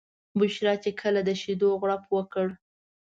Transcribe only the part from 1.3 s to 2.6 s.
شیدو غوړپ وکړ.